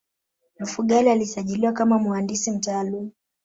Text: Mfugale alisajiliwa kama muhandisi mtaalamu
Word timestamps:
Mfugale 0.59 1.11
alisajiliwa 1.11 1.73
kama 1.73 1.99
muhandisi 1.99 2.51
mtaalamu 2.51 3.11